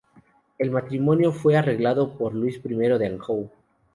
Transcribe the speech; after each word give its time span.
El 0.57 0.71
matrimonio 0.71 1.31
fue 1.31 1.55
arreglado 1.57 2.17
por 2.17 2.33
Luis 2.33 2.59
I 2.65 2.73
de 2.97 3.05
Anjou. 3.05 3.51